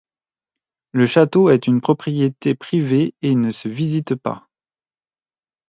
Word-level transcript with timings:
Le 0.93 1.05
château 1.05 1.51
est 1.51 1.67
une 1.67 1.79
propriété 1.79 2.55
privée, 2.55 3.13
et 3.21 3.35
ne 3.35 3.51
se 3.51 3.69
visite 3.69 4.15
pas. 4.15 4.47